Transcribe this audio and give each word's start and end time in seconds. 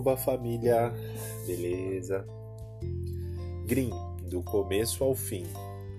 Oba 0.00 0.16
família, 0.16 0.90
beleza? 1.46 2.26
Grimm, 3.66 3.92
do 4.30 4.42
começo 4.42 5.04
ao 5.04 5.14
fim, 5.14 5.44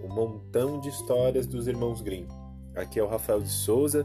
um 0.03 0.07
montão 0.07 0.79
de 0.79 0.89
histórias 0.89 1.45
dos 1.45 1.67
irmãos 1.67 2.01
Grimm. 2.01 2.25
Aqui 2.75 2.99
é 2.99 3.03
o 3.03 3.07
Rafael 3.07 3.39
de 3.41 3.51
Souza 3.51 4.03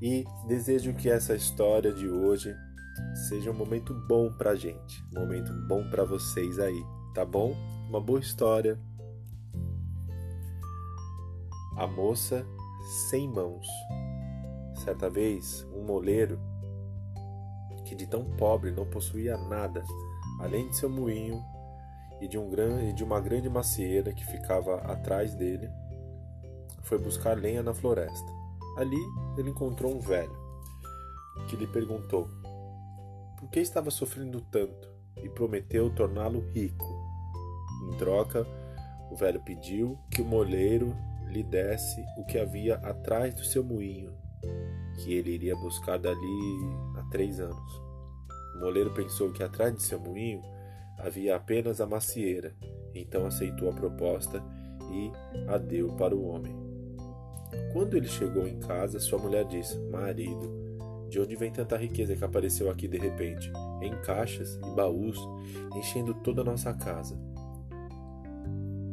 e 0.00 0.24
desejo 0.46 0.94
que 0.94 1.10
essa 1.10 1.34
história 1.34 1.92
de 1.92 2.08
hoje 2.08 2.54
seja 3.28 3.50
um 3.50 3.54
momento 3.54 3.92
bom 4.06 4.32
pra 4.32 4.54
gente, 4.54 5.02
um 5.12 5.18
momento 5.18 5.52
bom 5.66 5.90
pra 5.90 6.04
vocês 6.04 6.60
aí, 6.60 6.80
tá 7.12 7.24
bom? 7.24 7.52
Uma 7.88 8.00
boa 8.00 8.20
história. 8.20 8.78
A 11.76 11.84
moça 11.88 12.46
sem 13.10 13.28
mãos. 13.28 13.66
Certa 14.84 15.10
vez, 15.10 15.66
um 15.74 15.82
moleiro 15.82 16.38
que 17.86 17.94
de 17.94 18.06
tão 18.06 18.24
pobre 18.36 18.70
não 18.70 18.84
possuía 18.84 19.36
nada, 19.36 19.82
além 20.40 20.68
de 20.68 20.76
seu 20.76 20.90
moinho 20.90 21.42
e 22.20 22.28
de, 22.28 22.36
um 22.36 22.50
de 22.94 23.04
uma 23.04 23.20
grande 23.20 23.48
macieira 23.48 24.12
que 24.12 24.26
ficava 24.26 24.76
atrás 24.92 25.34
dele, 25.34 25.70
foi 26.82 26.98
buscar 26.98 27.36
lenha 27.36 27.62
na 27.62 27.72
floresta. 27.72 28.32
Ali 28.76 29.00
ele 29.38 29.50
encontrou 29.50 29.94
um 29.94 30.00
velho, 30.00 30.36
que 31.48 31.56
lhe 31.56 31.66
perguntou 31.66 32.28
por 33.38 33.48
que 33.50 33.60
estava 33.60 33.90
sofrendo 33.90 34.40
tanto 34.40 34.88
e 35.22 35.28
prometeu 35.28 35.88
torná-lo 35.94 36.40
rico. 36.52 36.84
Em 37.88 37.96
troca, 37.96 38.46
o 39.10 39.16
velho 39.16 39.40
pediu 39.42 39.98
que 40.10 40.22
o 40.22 40.24
moleiro 40.24 40.96
lhe 41.28 41.42
desse 41.42 42.04
o 42.18 42.24
que 42.24 42.38
havia 42.38 42.76
atrás 42.76 43.34
do 43.34 43.44
seu 43.44 43.62
moinho, 43.62 44.12
que 44.96 45.12
ele 45.12 45.30
iria 45.30 45.54
buscar 45.56 45.98
dali 45.98 46.95
três 47.10 47.40
anos. 47.40 47.82
O 48.56 48.60
moleiro 48.60 48.92
pensou 48.92 49.32
que 49.32 49.42
atrás 49.42 49.74
de 49.74 49.82
seu 49.82 49.98
moinho 50.00 50.42
havia 50.98 51.36
apenas 51.36 51.80
a 51.80 51.86
macieira, 51.86 52.54
então 52.94 53.26
aceitou 53.26 53.68
a 53.68 53.72
proposta 53.72 54.42
e 54.90 55.12
a 55.48 55.58
deu 55.58 55.88
para 55.96 56.14
o 56.14 56.26
homem. 56.26 56.56
Quando 57.72 57.96
ele 57.96 58.08
chegou 58.08 58.46
em 58.46 58.58
casa, 58.58 58.98
sua 58.98 59.18
mulher 59.18 59.44
disse: 59.44 59.78
Marido, 59.90 60.50
de 61.08 61.20
onde 61.20 61.36
vem 61.36 61.52
tanta 61.52 61.76
riqueza 61.76 62.16
que 62.16 62.24
apareceu 62.24 62.70
aqui 62.70 62.88
de 62.88 62.98
repente, 62.98 63.52
em 63.82 63.94
caixas 64.02 64.58
e 64.64 64.74
baús, 64.74 65.18
enchendo 65.76 66.14
toda 66.14 66.40
a 66.40 66.44
nossa 66.44 66.72
casa? 66.72 67.16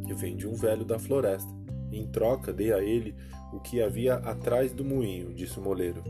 Eu 0.08 0.16
vem 0.16 0.36
de 0.36 0.48
um 0.48 0.53
velho 0.53 0.86
da 0.86 1.00
floresta. 1.00 1.52
Em 1.92 2.08
troca, 2.08 2.52
dei 2.52 2.73
a 2.73 2.83
ele 2.83 3.16
o 3.53 3.59
que 3.59 3.81
havia 3.81 4.16
atrás 4.16 4.73
do 4.73 4.83
moinho, 4.83 5.33
disse 5.33 5.59
o 5.59 5.64
moleiro. 5.64 6.03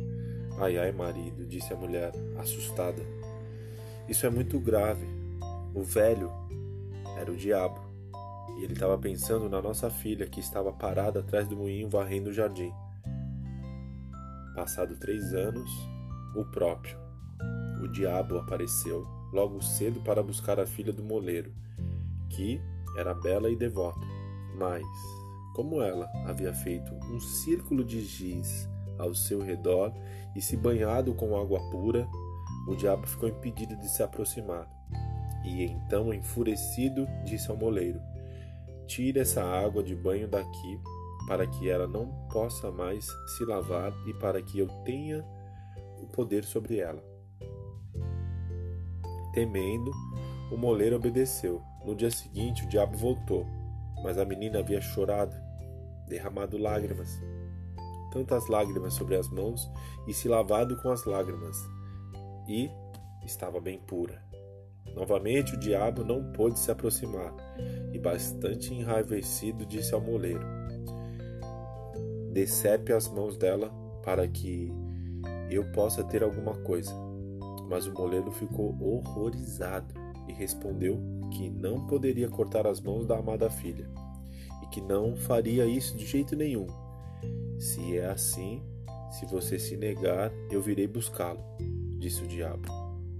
Ai, 0.59 0.77
ai, 0.77 0.91
marido, 0.91 1.45
disse 1.45 1.73
a 1.73 1.75
mulher, 1.75 2.11
assustada. 2.37 3.01
Isso 4.07 4.25
é 4.25 4.29
muito 4.29 4.59
grave. 4.59 5.05
O 5.73 5.81
velho 5.81 6.31
era 7.17 7.31
o 7.31 7.35
diabo. 7.35 7.79
E 8.57 8.63
ele 8.63 8.73
estava 8.73 8.97
pensando 8.97 9.49
na 9.49 9.61
nossa 9.61 9.89
filha 9.89 10.27
que 10.27 10.39
estava 10.39 10.71
parada 10.71 11.21
atrás 11.21 11.47
do 11.47 11.57
moinho 11.57 11.89
varrendo 11.89 12.29
o 12.29 12.33
jardim. 12.33 12.71
Passado 14.55 14.95
três 14.97 15.33
anos, 15.33 15.71
o 16.35 16.45
próprio, 16.45 16.95
o 17.81 17.87
diabo, 17.87 18.37
apareceu 18.37 19.07
logo 19.33 19.59
cedo 19.63 19.99
para 20.01 20.21
buscar 20.21 20.59
a 20.59 20.67
filha 20.67 20.93
do 20.93 21.03
moleiro, 21.03 21.51
que 22.29 22.61
era 22.95 23.15
bela 23.15 23.49
e 23.49 23.55
devota. 23.55 24.05
Mas, 24.55 24.85
como 25.55 25.81
ela 25.81 26.07
havia 26.27 26.53
feito 26.53 26.93
um 27.11 27.19
círculo 27.19 27.83
de 27.83 28.01
giz 28.01 28.69
ao 28.97 29.13
seu 29.13 29.41
redor 29.41 29.93
e 30.35 30.41
se 30.41 30.57
banhado 30.57 31.13
com 31.13 31.37
água 31.37 31.59
pura, 31.69 32.07
o 32.67 32.75
diabo 32.75 33.05
ficou 33.07 33.29
impedido 33.29 33.75
de 33.77 33.89
se 33.89 34.01
aproximar. 34.01 34.67
E 35.43 35.63
então, 35.63 36.13
enfurecido, 36.13 37.07
disse 37.25 37.51
ao 37.51 37.57
moleiro: 37.57 38.01
Tire 38.87 39.19
essa 39.19 39.43
água 39.43 39.83
de 39.83 39.95
banho 39.95 40.27
daqui, 40.27 40.79
para 41.27 41.45
que 41.45 41.69
ela 41.69 41.87
não 41.87 42.07
possa 42.31 42.71
mais 42.71 43.05
se 43.37 43.45
lavar 43.45 43.93
e 44.07 44.13
para 44.13 44.41
que 44.41 44.59
eu 44.59 44.67
tenha 44.85 45.25
o 46.01 46.07
poder 46.07 46.43
sobre 46.43 46.79
ela. 46.79 47.03
Temendo, 49.33 49.91
o 50.51 50.57
moleiro 50.57 50.95
obedeceu. 50.95 51.61
No 51.85 51.95
dia 51.95 52.11
seguinte, 52.11 52.63
o 52.63 52.69
diabo 52.69 52.95
voltou, 52.95 53.45
mas 54.03 54.17
a 54.17 54.23
menina 54.23 54.59
havia 54.59 54.79
chorado, 54.79 55.35
derramado 56.07 56.57
lágrimas, 56.57 57.19
tantas 58.13 58.47
lágrimas 58.47 58.93
sobre 58.93 59.15
as 59.15 59.27
mãos 59.27 59.67
e 60.07 60.13
se 60.13 60.27
lavado 60.27 60.77
com 60.77 60.91
as 60.91 61.03
lágrimas 61.03 61.57
e 62.47 62.69
estava 63.25 63.59
bem 63.59 63.79
pura. 63.79 64.23
Novamente 64.95 65.55
o 65.55 65.59
diabo 65.59 66.03
não 66.03 66.31
pôde 66.31 66.59
se 66.59 66.69
aproximar 66.69 67.33
e, 67.91 67.97
bastante 67.97 68.71
enraivecido, 68.71 69.65
disse 69.65 69.95
ao 69.95 70.01
moleiro: 70.01 70.45
Decepe 72.31 72.93
as 72.93 73.07
mãos 73.07 73.35
dela 73.35 73.71
para 74.03 74.27
que 74.27 74.71
eu 75.49 75.71
possa 75.71 76.03
ter 76.03 76.21
alguma 76.23 76.53
coisa. 76.57 76.93
Mas 77.67 77.87
o 77.87 77.93
moleiro 77.93 78.31
ficou 78.31 78.77
horrorizado 78.79 79.95
e 80.27 80.33
respondeu 80.33 80.99
que 81.31 81.49
não 81.49 81.87
poderia 81.87 82.29
cortar 82.29 82.67
as 82.67 82.79
mãos 82.79 83.07
da 83.07 83.17
amada 83.17 83.49
filha 83.49 83.89
e 84.61 84.67
que 84.67 84.81
não 84.81 85.15
faria 85.15 85.65
isso 85.65 85.97
de 85.97 86.05
jeito 86.05 86.35
nenhum. 86.35 86.67
Se 87.59 87.97
é 87.97 88.05
assim, 88.05 88.63
se 89.11 89.25
você 89.25 89.57
se 89.57 89.77
negar, 89.77 90.31
eu 90.49 90.61
virei 90.61 90.87
buscá-lo 90.87 91.43
disse 92.03 92.21
o 92.21 92.27
diabo. 92.27 92.69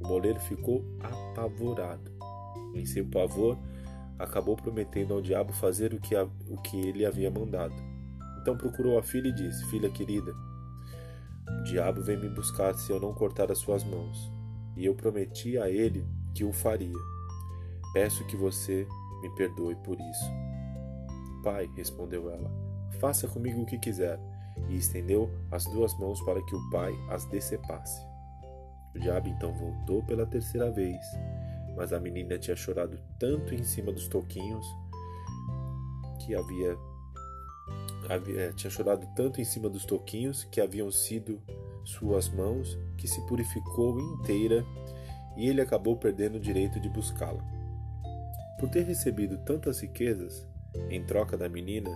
O 0.02 0.08
moleiro 0.08 0.40
ficou 0.42 0.84
apavorado. 1.00 2.12
Em 2.74 2.86
seu 2.86 3.06
pavor, 3.06 3.58
acabou 4.20 4.58
prometendo 4.58 5.14
ao 5.14 5.22
diabo 5.22 5.54
fazer 5.54 5.94
o 5.94 6.02
que, 6.02 6.16
a, 6.16 6.24
o 6.50 6.58
que 6.62 6.78
ele 6.78 7.06
havia 7.06 7.32
mandado. 7.32 7.74
Então 8.42 8.58
procurou 8.58 8.98
a 8.98 9.04
filha 9.04 9.30
e 9.30 9.34
disse: 9.34 9.66
Filha 9.68 9.90
querida, 9.90 10.34
o 11.62 11.64
diabo 11.64 12.02
vem 12.02 12.18
me 12.18 12.30
buscar 12.30 12.74
se 12.74 12.92
eu 12.92 13.00
não 13.00 13.14
cortar 13.14 13.52
as 13.52 13.60
suas 13.60 13.84
mãos. 13.84 14.32
E 14.76 14.86
eu 14.86 14.96
prometi 14.96 15.58
a 15.58 15.70
ele 15.70 16.06
que 16.36 16.44
o 16.44 16.52
faria. 16.52 16.98
Peço 17.94 18.26
que 18.26 18.36
você 18.36 18.88
me 19.22 19.30
perdoe 19.36 19.76
por 19.78 19.96
isso. 19.96 20.26
Pai, 21.44 21.70
respondeu 21.76 22.30
ela, 22.30 22.52
faça 23.00 23.28
comigo 23.28 23.62
o 23.62 23.66
que 23.66 23.78
quiser. 23.78 24.20
E 24.70 24.78
estendeu 24.78 25.30
as 25.52 25.66
duas 25.66 25.98
mãos 25.98 26.22
para 26.22 26.42
que 26.46 26.56
o 26.56 26.70
pai 26.70 26.94
as 27.10 27.26
decepasse. 27.26 28.06
O 28.96 29.00
diabo 29.00 29.28
então 29.28 29.52
voltou 29.54 30.04
pela 30.04 30.26
terceira 30.26 30.72
vez, 30.72 31.04
mas 31.76 31.92
a 31.92 32.00
menina 32.00 32.38
tinha 32.38 32.56
chorado 32.56 33.00
tanto 33.18 33.56
em 33.56 33.64
cima 33.64 33.92
dos 33.92 34.08
toquinhos 34.08 34.66
que 36.20 36.36
havia, 36.36 36.78
havia 38.08 38.42
eh, 38.42 38.54
tinha 38.54 38.70
chorado 38.70 39.08
tanto 39.16 39.42
em 39.42 39.44
cima 39.44 39.68
dos 39.68 39.84
toquinhos 39.86 40.44
que 40.46 40.62
haviam 40.62 40.92
sido 40.92 41.42
suas 41.84 42.30
mãos 42.30 42.78
que 42.98 43.08
se 43.08 43.20
purificou 43.28 44.00
inteira 44.00 44.64
e 45.36 45.48
ele 45.48 45.62
acabou 45.62 45.98
perdendo 45.98 46.36
o 46.36 46.40
direito 46.40 46.80
de 46.80 46.88
buscá-la. 46.88 47.44
Por 48.60 48.70
ter 48.70 48.84
recebido 48.84 49.38
tantas 49.40 49.82
riquezas, 49.82 50.48
em 50.90 51.04
troca 51.04 51.38
da 51.38 51.50
menina, 51.50 51.90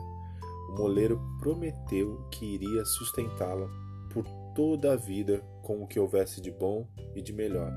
o 0.69 0.73
moleiro 0.73 1.19
prometeu 1.39 2.27
que 2.31 2.45
iria 2.45 2.83
sustentá-la 2.85 3.67
por 4.11 4.25
toda 4.55 4.93
a 4.93 4.95
vida 4.95 5.43
com 5.63 5.83
o 5.83 5.87
que 5.87 5.99
houvesse 5.99 6.41
de 6.41 6.51
bom 6.51 6.87
e 7.15 7.21
de 7.21 7.33
melhor. 7.33 7.71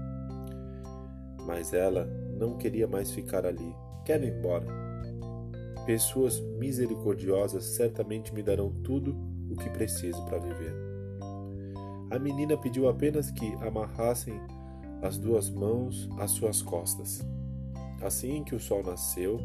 Mas 1.47 1.73
ela 1.73 2.07
não 2.39 2.57
queria 2.57 2.87
mais 2.87 3.11
ficar 3.11 3.45
ali. 3.45 3.75
Quero 4.05 4.25
ir 4.25 4.33
embora. 4.33 4.67
Pessoas 5.87 6.41
misericordiosas 6.59 7.65
certamente 7.65 8.33
me 8.33 8.43
darão 8.43 8.71
tudo 8.83 9.17
o 9.51 9.57
que 9.57 9.69
preciso 9.71 10.25
para 10.25 10.39
viver. 10.39 10.75
A 12.11 12.19
menina 12.19 12.57
pediu 12.57 12.89
apenas 12.89 13.31
que 13.31 13.55
amarrassem 13.61 14.41
as 15.03 15.17
duas 15.17 15.49
mãos 15.49 16.09
às 16.19 16.31
suas 16.33 16.61
costas. 16.63 17.21
Assim 18.03 18.43
que 18.43 18.55
o 18.55 18.61
sol 18.61 18.83
nasceu, 18.83 19.39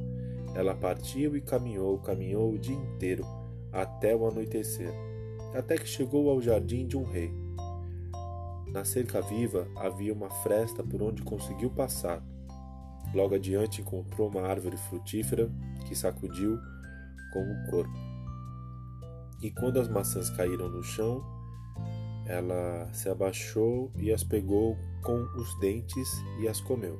ela 0.55 0.73
partiu 0.73 1.35
e 1.35 1.41
caminhou, 1.41 1.99
caminhou 1.99 2.53
o 2.53 2.57
dia 2.57 2.75
inteiro 2.75 3.25
até 3.71 4.15
o 4.15 4.27
anoitecer 4.27 4.93
até 5.57 5.77
que 5.77 5.87
chegou 5.87 6.29
ao 6.29 6.41
jardim 6.41 6.85
de 6.85 6.97
um 6.97 7.03
rei. 7.03 7.33
Na 8.67 8.83
cerca 8.83 9.21
viva 9.21 9.67
havia 9.75 10.13
uma 10.13 10.29
fresta 10.29 10.83
por 10.83 11.01
onde 11.01 11.23
conseguiu 11.23 11.69
passar. 11.69 12.21
Logo 13.13 13.35
adiante 13.35 13.81
encontrou 13.81 14.27
uma 14.27 14.41
árvore 14.41 14.75
frutífera 14.75 15.49
que 15.87 15.95
sacudiu 15.95 16.57
com 17.31 17.39
o 17.39 17.71
corpo. 17.71 17.97
E 19.41 19.49
quando 19.51 19.79
as 19.79 19.87
maçãs 19.87 20.29
caíram 20.31 20.69
no 20.69 20.83
chão, 20.83 21.23
ela 22.27 22.89
se 22.91 23.07
abaixou 23.07 23.91
e 23.97 24.11
as 24.11 24.23
pegou 24.23 24.75
com 25.03 25.21
os 25.39 25.57
dentes 25.59 26.09
e 26.39 26.47
as 26.47 26.59
comeu. 26.59 26.97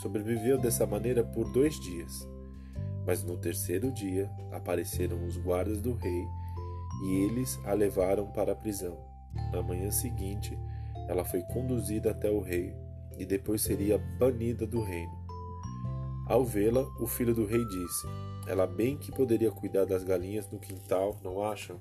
Sobreviveu 0.00 0.58
dessa 0.58 0.86
maneira 0.86 1.24
por 1.24 1.50
dois 1.50 1.80
dias. 1.80 2.28
Mas 3.06 3.22
no 3.22 3.36
terceiro 3.36 3.90
dia 3.90 4.30
apareceram 4.50 5.24
os 5.26 5.36
guardas 5.36 5.80
do 5.80 5.94
rei 5.94 6.24
e 7.04 7.24
eles 7.24 7.58
a 7.64 7.72
levaram 7.72 8.26
para 8.26 8.52
a 8.52 8.56
prisão. 8.56 8.96
Na 9.52 9.62
manhã 9.62 9.90
seguinte, 9.90 10.56
ela 11.08 11.24
foi 11.24 11.42
conduzida 11.42 12.10
até 12.10 12.30
o 12.30 12.40
rei 12.40 12.74
e 13.18 13.24
depois 13.24 13.62
seria 13.62 13.98
banida 14.18 14.66
do 14.66 14.82
reino. 14.82 15.22
Ao 16.26 16.44
vê-la, 16.44 16.82
o 17.00 17.06
filho 17.06 17.34
do 17.34 17.44
rei 17.44 17.64
disse: 17.66 18.06
Ela 18.46 18.66
bem 18.66 18.96
que 18.96 19.10
poderia 19.10 19.50
cuidar 19.50 19.84
das 19.84 20.04
galinhas 20.04 20.48
no 20.50 20.58
quintal, 20.58 21.18
não 21.22 21.42
acham? 21.42 21.80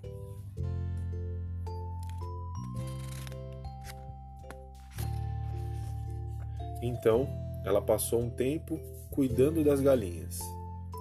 Então 6.82 7.28
ela 7.64 7.82
passou 7.82 8.22
um 8.22 8.30
tempo 8.30 8.80
cuidando 9.12 9.64
das 9.64 9.80
galinhas, 9.80 10.40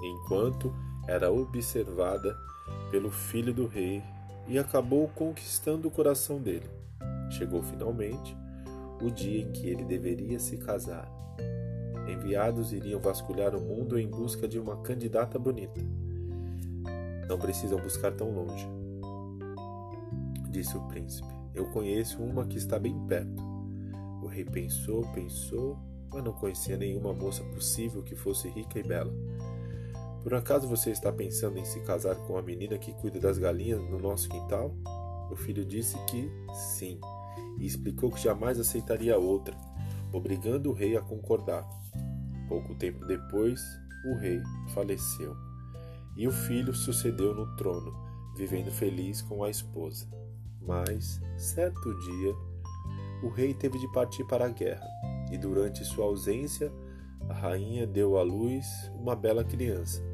enquanto 0.03 0.75
era 1.07 1.31
observada 1.31 2.37
pelo 2.91 3.11
filho 3.11 3.53
do 3.53 3.67
rei 3.67 4.03
e 4.47 4.59
acabou 4.59 5.09
conquistando 5.09 5.89
o 5.89 5.91
coração 5.91 6.41
dele. 6.41 6.69
Chegou 7.31 7.63
finalmente 7.63 8.37
o 9.01 9.11
dia 9.11 9.41
em 9.41 9.53
que 9.53 9.69
ele 9.69 9.85
deveria 9.85 10.39
se 10.39 10.57
casar. 10.59 11.11
Enviados 12.09 12.73
iriam 12.73 13.01
vasculhar 13.01 13.55
o 13.55 13.61
mundo 13.61 13.99
em 13.99 14.09
busca 14.09 14.49
de 14.49 14.59
uma 14.59 14.77
candidata 14.79 15.39
bonita. 15.39 15.81
Não 17.29 17.39
precisam 17.39 17.81
buscar 17.81 18.13
tão 18.13 18.31
longe, 18.33 18.67
disse 20.51 20.77
o 20.77 20.83
príncipe. 20.89 21.29
Eu 21.55 21.67
conheço 21.67 22.21
uma 22.23 22.45
que 22.45 22.59
está 22.59 22.79
bem 22.79 22.99
perto. 23.07 23.43
O 24.23 24.27
rei 24.27 24.45
pensou, 24.45 25.03
pensou, 25.13 25.79
mas 26.13 26.23
não 26.25 26.33
conhecia 26.33 26.77
nenhuma 26.77 27.13
moça 27.13 27.43
possível 27.45 28.03
que 28.03 28.17
fosse 28.17 28.49
rica 28.49 28.79
e 28.79 28.83
bela. 28.83 29.13
Por 30.23 30.35
acaso 30.35 30.69
você 30.69 30.91
está 30.91 31.11
pensando 31.11 31.59
em 31.59 31.65
se 31.65 31.81
casar 31.81 32.15
com 32.15 32.37
a 32.37 32.43
menina 32.43 32.77
que 32.79 32.93
cuida 32.93 33.19
das 33.19 33.39
galinhas 33.39 33.81
no 33.81 33.99
nosso 33.99 34.29
quintal? 34.29 34.75
O 35.31 35.37
filho 35.37 35.65
disse 35.65 35.97
que 36.07 36.31
sim, 36.53 37.01
e 37.59 37.65
explicou 37.65 38.11
que 38.11 38.21
jamais 38.21 38.61
aceitaria 38.61 39.17
outra, 39.17 39.57
obrigando 40.13 40.71
o 40.71 40.75
rei 40.75 40.97
a 40.97 41.01
concordar. 41.01 41.67
Pouco 42.49 42.75
tempo 42.75 43.07
depois, 43.07 43.61
o 44.05 44.15
rei 44.19 44.43
faleceu, 44.75 45.35
e 46.17 46.27
o 46.27 46.33
filho 46.33 46.75
sucedeu 46.75 47.35
no 47.35 47.57
trono, 47.57 47.95
vivendo 48.37 48.71
feliz 48.71 49.23
com 49.23 49.43
a 49.43 49.49
esposa. 49.49 50.07
Mas, 50.61 51.21
certo 51.39 51.99
dia, 52.01 52.35
o 53.23 53.29
rei 53.29 53.55
teve 53.55 53.79
de 53.79 53.91
partir 53.93 54.25
para 54.25 54.47
a 54.47 54.51
guerra, 54.51 54.87
e 55.31 55.39
durante 55.39 55.85
sua 55.85 56.05
ausência, 56.05 56.71
a 57.29 57.33
rainha 57.33 57.87
deu 57.87 58.19
à 58.19 58.23
luz 58.23 58.67
uma 58.95 59.15
bela 59.15 59.45
criança. 59.45 60.10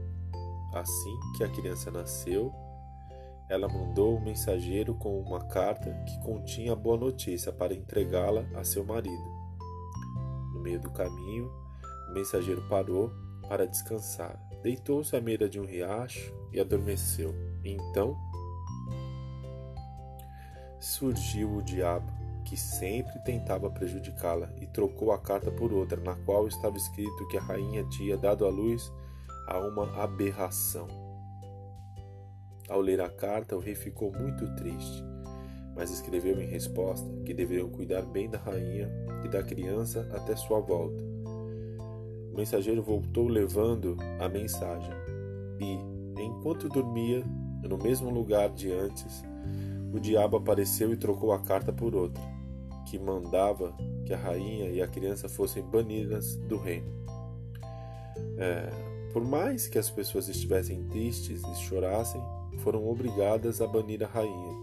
Assim 0.76 1.18
que 1.34 1.42
a 1.42 1.48
criança 1.48 1.90
nasceu, 1.90 2.52
ela 3.48 3.66
mandou 3.66 4.18
um 4.18 4.20
mensageiro 4.20 4.94
com 4.94 5.18
uma 5.18 5.40
carta 5.46 5.90
que 6.04 6.20
continha 6.20 6.72
a 6.72 6.76
boa 6.76 6.98
notícia 6.98 7.50
para 7.50 7.72
entregá-la 7.72 8.44
a 8.54 8.62
seu 8.62 8.84
marido. 8.84 9.24
No 10.52 10.60
meio 10.60 10.78
do 10.78 10.90
caminho, 10.90 11.50
o 12.10 12.12
mensageiro 12.12 12.60
parou 12.68 13.10
para 13.48 13.66
descansar. 13.66 14.38
Deitou-se 14.62 15.16
à 15.16 15.20
beira 15.20 15.48
de 15.48 15.58
um 15.58 15.64
riacho 15.64 16.34
e 16.52 16.60
adormeceu. 16.60 17.34
Então 17.64 18.14
surgiu 20.78 21.56
o 21.56 21.62
diabo, 21.62 22.12
que 22.44 22.56
sempre 22.56 23.18
tentava 23.20 23.70
prejudicá-la, 23.70 24.52
e 24.60 24.66
trocou 24.66 25.10
a 25.10 25.18
carta 25.18 25.50
por 25.50 25.72
outra, 25.72 25.98
na 26.02 26.14
qual 26.16 26.46
estava 26.46 26.76
escrito 26.76 27.26
que 27.28 27.38
a 27.38 27.42
rainha 27.42 27.82
tinha 27.84 28.18
dado 28.18 28.44
à 28.44 28.50
luz 28.50 28.92
a 29.46 29.58
uma 29.58 30.02
aberração. 30.02 30.88
Ao 32.68 32.80
ler 32.80 33.00
a 33.00 33.08
carta, 33.08 33.56
o 33.56 33.60
rei 33.60 33.74
ficou 33.74 34.12
muito 34.12 34.52
triste, 34.56 35.04
mas 35.74 35.90
escreveu 35.90 36.40
em 36.40 36.46
resposta 36.46 37.08
que 37.24 37.32
deveriam 37.32 37.68
cuidar 37.68 38.02
bem 38.02 38.28
da 38.28 38.38
rainha 38.38 38.90
e 39.24 39.28
da 39.28 39.42
criança 39.42 40.08
até 40.12 40.34
sua 40.34 40.58
volta. 40.58 41.00
O 42.32 42.36
mensageiro 42.36 42.82
voltou 42.82 43.28
levando 43.28 43.96
a 44.18 44.28
mensagem, 44.28 44.92
e, 45.60 45.78
enquanto 46.20 46.68
dormia, 46.68 47.24
no 47.62 47.78
mesmo 47.78 48.10
lugar 48.10 48.50
de 48.50 48.72
antes, 48.72 49.24
o 49.92 50.00
diabo 50.00 50.36
apareceu 50.36 50.92
e 50.92 50.96
trocou 50.96 51.32
a 51.32 51.38
carta 51.38 51.72
por 51.72 51.94
outra, 51.94 52.22
que 52.86 52.98
mandava 52.98 53.74
que 54.04 54.12
a 54.12 54.16
rainha 54.16 54.68
e 54.70 54.82
a 54.82 54.88
criança 54.88 55.28
fossem 55.28 55.62
banidas 55.62 56.36
do 56.36 56.58
reino. 56.58 57.06
É, 58.38 58.70
por 59.16 59.24
mais 59.24 59.66
que 59.66 59.78
as 59.78 59.88
pessoas 59.88 60.28
estivessem 60.28 60.84
tristes 60.88 61.42
e 61.42 61.54
chorassem, 61.54 62.22
foram 62.58 62.86
obrigadas 62.86 63.62
a 63.62 63.66
banir 63.66 64.04
a 64.04 64.06
rainha. 64.06 64.54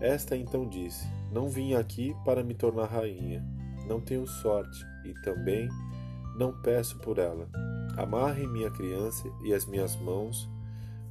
Esta 0.00 0.34
então 0.34 0.66
disse: 0.66 1.06
Não 1.30 1.46
vim 1.46 1.74
aqui 1.74 2.16
para 2.24 2.42
me 2.42 2.54
tornar 2.54 2.86
rainha. 2.86 3.44
Não 3.86 4.00
tenho 4.00 4.26
sorte 4.26 4.82
e 5.04 5.12
também 5.20 5.68
não 6.38 6.58
peço 6.62 6.98
por 7.00 7.18
ela. 7.18 7.50
Amarre 7.98 8.46
minha 8.46 8.70
criança 8.70 9.30
e 9.44 9.52
as 9.52 9.66
minhas 9.66 9.94
mãos 9.96 10.48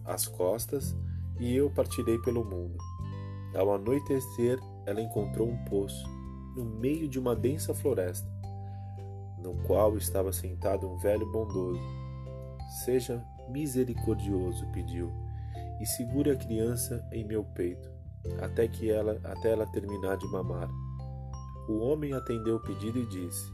às 0.03 0.27
costas, 0.27 0.97
e 1.39 1.55
eu 1.55 1.69
partirei 1.69 2.17
pelo 2.17 2.43
mundo. 2.43 2.79
Ao 3.55 3.75
anoitecer, 3.75 4.57
ela 4.87 5.01
encontrou 5.03 5.47
um 5.47 5.65
poço, 5.65 6.03
no 6.55 6.65
meio 6.65 7.07
de 7.07 7.19
uma 7.19 7.35
densa 7.35 7.75
floresta, 7.75 8.27
no 9.37 9.53
qual 9.67 9.95
estava 9.95 10.33
sentado 10.33 10.89
um 10.89 10.97
velho 10.97 11.31
bondoso 11.31 12.06
Seja 12.67 13.23
misericordioso, 13.49 14.67
pediu, 14.71 15.11
e 15.79 15.85
segure 15.85 16.31
a 16.31 16.35
criança 16.35 17.05
em 17.11 17.25
meu 17.25 17.43
peito, 17.43 17.89
até 18.41 18.67
que 18.67 18.89
ela 18.89 19.19
até 19.23 19.51
ela 19.51 19.65
terminar 19.67 20.17
de 20.17 20.27
mamar. 20.27 20.69
O 21.67 21.79
homem 21.79 22.13
atendeu 22.13 22.57
o 22.57 22.63
pedido 22.63 22.99
e 22.99 23.05
disse: 23.07 23.51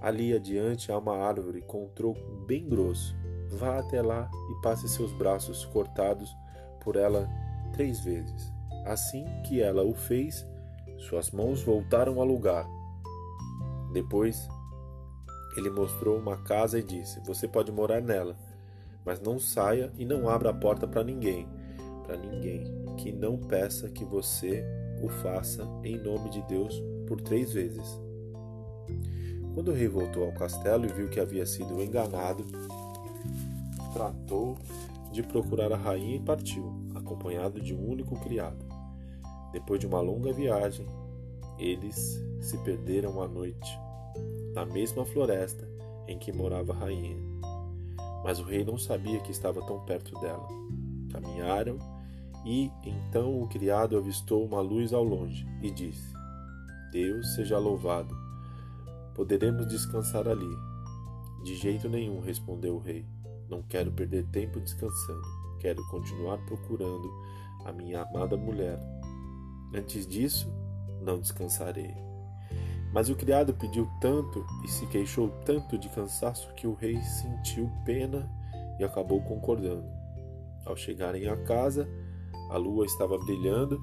Ali 0.00 0.34
adiante 0.34 0.92
há 0.92 0.98
uma 0.98 1.16
árvore 1.16 1.62
com 1.62 1.84
um 1.84 1.88
tronco 1.88 2.20
bem 2.46 2.68
grosso. 2.68 3.16
Vá 3.50 3.78
até 3.78 4.02
lá 4.02 4.30
e 4.50 4.62
passe 4.62 4.88
seus 4.88 5.12
braços 5.12 5.64
cortados 5.66 6.36
por 6.80 6.96
ela 6.96 7.28
três 7.72 8.00
vezes. 8.00 8.52
Assim 8.84 9.24
que 9.46 9.60
ela 9.60 9.82
o 9.82 9.94
fez, 9.94 10.46
suas 10.98 11.30
mãos 11.30 11.62
voltaram 11.62 12.20
ao 12.20 12.26
lugar. 12.26 12.66
Depois 13.92 14.48
ele 15.58 15.70
mostrou 15.70 16.16
uma 16.16 16.36
casa 16.36 16.78
e 16.78 16.82
disse: 16.82 17.20
Você 17.20 17.48
pode 17.48 17.72
morar 17.72 18.00
nela, 18.00 18.36
mas 19.04 19.20
não 19.20 19.38
saia 19.38 19.92
e 19.98 20.04
não 20.04 20.28
abra 20.28 20.50
a 20.50 20.54
porta 20.54 20.86
para 20.86 21.04
ninguém, 21.04 21.48
para 22.04 22.16
ninguém 22.16 22.64
que 22.96 23.12
não 23.12 23.36
peça 23.36 23.88
que 23.88 24.04
você 24.04 24.64
o 25.02 25.08
faça 25.08 25.64
em 25.84 25.96
nome 25.96 26.30
de 26.30 26.42
Deus 26.42 26.82
por 27.06 27.20
três 27.20 27.52
vezes. 27.52 28.00
Quando 29.54 29.70
o 29.70 29.74
rei 29.74 29.88
voltou 29.88 30.24
ao 30.24 30.32
castelo 30.32 30.86
e 30.86 30.92
viu 30.92 31.08
que 31.08 31.20
havia 31.20 31.44
sido 31.44 31.82
enganado, 31.82 32.44
tratou 33.92 34.56
de 35.10 35.22
procurar 35.22 35.72
a 35.72 35.76
rainha 35.76 36.16
e 36.16 36.20
partiu, 36.20 36.72
acompanhado 36.94 37.60
de 37.60 37.74
um 37.74 37.88
único 37.88 38.18
criado. 38.20 38.64
Depois 39.52 39.80
de 39.80 39.86
uma 39.86 40.00
longa 40.00 40.32
viagem, 40.32 40.86
eles 41.58 42.22
se 42.40 42.56
perderam 42.58 43.20
à 43.20 43.26
noite 43.26 43.87
na 44.54 44.64
mesma 44.64 45.04
floresta 45.04 45.68
em 46.06 46.18
que 46.18 46.32
morava 46.32 46.72
a 46.72 46.76
rainha. 46.76 47.16
Mas 48.24 48.40
o 48.40 48.44
rei 48.44 48.64
não 48.64 48.78
sabia 48.78 49.20
que 49.20 49.30
estava 49.30 49.62
tão 49.62 49.80
perto 49.80 50.18
dela. 50.20 50.48
Caminharam 51.10 51.78
e 52.44 52.70
então 52.84 53.40
o 53.42 53.48
criado 53.48 53.96
avistou 53.96 54.44
uma 54.44 54.60
luz 54.60 54.92
ao 54.92 55.04
longe 55.04 55.46
e 55.62 55.70
disse: 55.70 56.12
Deus 56.90 57.34
seja 57.34 57.58
louvado. 57.58 58.16
Poderemos 59.14 59.66
descansar 59.66 60.26
ali. 60.26 60.48
De 61.44 61.54
jeito 61.56 61.88
nenhum, 61.88 62.20
respondeu 62.20 62.76
o 62.76 62.80
rei. 62.80 63.04
Não 63.48 63.62
quero 63.62 63.92
perder 63.92 64.26
tempo 64.26 64.60
descansando. 64.60 65.22
Quero 65.60 65.84
continuar 65.88 66.38
procurando 66.46 67.10
a 67.64 67.72
minha 67.72 68.02
amada 68.02 68.36
mulher. 68.36 68.78
Antes 69.74 70.06
disso, 70.06 70.50
não 71.02 71.20
descansarei. 71.20 72.07
Mas 72.92 73.08
o 73.08 73.16
criado 73.16 73.54
pediu 73.54 73.88
tanto 74.00 74.44
e 74.64 74.68
se 74.68 74.86
queixou 74.86 75.28
tanto 75.44 75.78
de 75.78 75.88
cansaço 75.88 76.52
que 76.54 76.66
o 76.66 76.74
rei 76.74 77.00
sentiu 77.02 77.70
pena 77.84 78.28
e 78.78 78.84
acabou 78.84 79.20
concordando. 79.22 79.84
Ao 80.64 80.76
chegarem 80.76 81.28
à 81.28 81.36
casa, 81.36 81.88
a 82.50 82.56
lua 82.56 82.86
estava 82.86 83.18
brilhando 83.18 83.80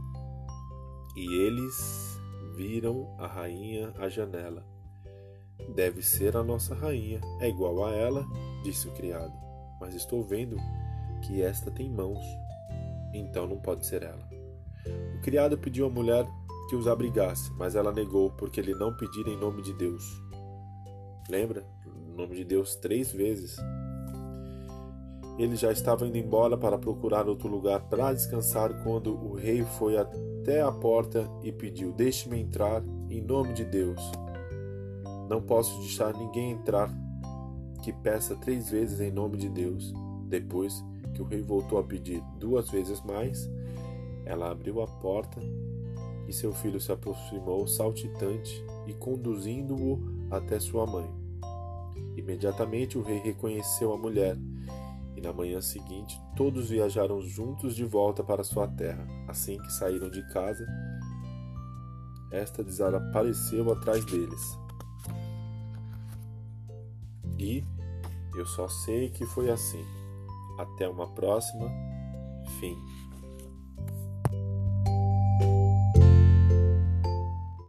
e 1.15 1.41
eles 1.41 2.19
viram 2.55 3.15
a 3.19 3.27
rainha 3.27 3.93
à 3.97 4.09
janela. 4.09 4.65
Deve 5.73 6.01
ser 6.01 6.35
a 6.35 6.43
nossa 6.43 6.75
rainha, 6.75 7.21
é 7.39 7.47
igual 7.47 7.85
a 7.85 7.91
ela, 7.91 8.25
disse 8.63 8.87
o 8.87 8.91
criado. 8.93 9.33
Mas 9.79 9.93
estou 9.93 10.23
vendo 10.23 10.57
que 11.21 11.41
esta 11.41 11.71
tem 11.71 11.89
mãos, 11.89 12.23
então 13.13 13.47
não 13.47 13.57
pode 13.57 13.85
ser 13.85 14.03
ela. 14.03 14.27
O 15.17 15.21
criado 15.21 15.57
pediu 15.57 15.85
à 15.85 15.89
mulher 15.89 16.25
que 16.67 16.75
os 16.75 16.87
abrigasse, 16.87 17.51
mas 17.57 17.75
ela 17.75 17.91
negou, 17.91 18.31
porque 18.31 18.59
ele 18.59 18.73
não 18.73 18.95
pedira 18.95 19.29
em 19.29 19.37
nome 19.37 19.61
de 19.61 19.73
Deus. 19.73 20.03
Lembra? 21.29 21.65
Em 21.85 22.15
nome 22.15 22.35
de 22.35 22.43
Deus 22.43 22.75
três 22.75 23.11
vezes. 23.11 23.57
Ele 25.37 25.55
já 25.55 25.71
estava 25.71 26.07
indo 26.07 26.17
embora 26.17 26.57
para 26.57 26.77
procurar 26.77 27.27
outro 27.27 27.49
lugar 27.49 27.81
para 27.89 28.13
descansar 28.13 28.83
quando 28.83 29.13
o 29.13 29.33
rei 29.33 29.63
foi 29.63 29.97
até 29.97 30.61
a 30.61 30.71
porta 30.71 31.29
e 31.43 31.51
pediu: 31.51 31.91
Deixe-me 31.91 32.39
entrar 32.39 32.81
em 33.09 33.21
nome 33.21 33.53
de 33.53 33.65
Deus. 33.65 33.99
Não 35.29 35.41
posso 35.41 35.77
deixar 35.79 36.13
ninguém 36.13 36.51
entrar 36.51 36.89
que 37.83 37.91
peça 37.91 38.35
três 38.35 38.69
vezes 38.69 39.01
em 39.01 39.11
nome 39.11 39.37
de 39.37 39.49
Deus. 39.49 39.93
Depois 40.27 40.83
que 41.13 41.21
o 41.21 41.25
rei 41.25 41.41
voltou 41.41 41.79
a 41.79 41.83
pedir 41.83 42.23
duas 42.39 42.69
vezes 42.69 43.01
mais, 43.01 43.49
ela 44.25 44.51
abriu 44.51 44.81
a 44.81 44.87
porta 44.87 45.41
e 46.27 46.33
seu 46.33 46.53
filho 46.53 46.79
se 46.79 46.91
aproximou 46.91 47.67
saltitante 47.67 48.63
e 48.87 48.93
conduzindo-o 48.93 50.27
até 50.31 50.59
sua 50.59 50.85
mãe. 50.85 51.09
Imediatamente 52.15 52.97
o 52.97 53.03
rei 53.03 53.19
reconheceu 53.19 53.93
a 53.93 53.97
mulher 53.97 54.37
e 55.15 55.21
na 55.21 55.31
manhã 55.31 55.61
seguinte 55.61 56.19
todos 56.35 56.69
viajaram 56.69 57.21
juntos 57.21 57.75
de 57.75 57.85
volta 57.85 58.23
para 58.23 58.43
sua 58.43 58.67
terra. 58.67 59.05
Assim 59.27 59.57
que 59.57 59.71
saíram 59.71 60.09
de 60.09 60.21
casa, 60.29 60.65
esta 62.31 62.63
desapareceu 62.63 63.71
atrás 63.71 64.03
deles. 64.05 64.57
E 67.37 67.63
eu 68.35 68.45
só 68.45 68.67
sei 68.67 69.09
que 69.09 69.25
foi 69.25 69.49
assim. 69.49 69.85
Até 70.57 70.87
uma 70.87 71.07
próxima. 71.07 71.69
Fim. 72.59 72.77